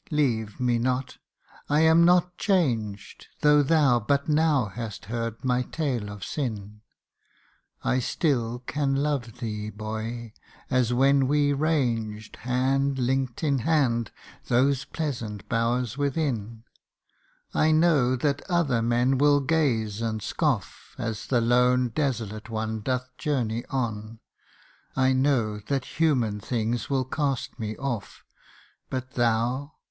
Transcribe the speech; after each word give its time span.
leave 0.09 0.59
me 0.59 0.79
not! 0.79 1.19
I 1.69 1.81
am 1.81 2.03
not 2.03 2.35
changed, 2.35 3.27
Though 3.41 3.61
thou 3.61 3.99
but 3.99 4.27
now 4.27 4.65
hast 4.65 5.05
heard 5.05 5.45
my 5.45 5.61
tale 5.61 6.09
of 6.09 6.23
sin: 6.25 6.81
I 7.83 7.99
still 7.99 8.63
can 8.65 8.95
love 8.95 9.37
thee, 9.37 9.69
boy, 9.69 10.33
as 10.71 10.91
when 10.91 11.27
we 11.27 11.53
ranged, 11.53 12.37
Hand 12.37 12.97
link'd 12.97 13.43
in 13.43 13.59
hand, 13.59 14.09
those 14.47 14.85
pleasant 14.85 15.47
bowers 15.47 15.99
within 15.99 16.63
I 17.53 17.71
know 17.71 18.15
that 18.15 18.41
other 18.49 18.81
men 18.81 19.19
will 19.19 19.39
gaze 19.39 20.01
and 20.01 20.19
scoff 20.23 20.95
As 20.97 21.27
the 21.27 21.41
lone 21.41 21.89
desolate 21.89 22.49
one 22.49 22.81
doth 22.81 23.15
journey 23.19 23.63
on; 23.69 24.19
I 24.95 25.13
know 25.13 25.59
that 25.59 25.99
human 25.99 26.39
things 26.39 26.89
will 26.89 27.05
cast 27.05 27.59
me 27.59 27.77
off 27.77 28.23
But 28.89 29.11
thou 29.11 29.73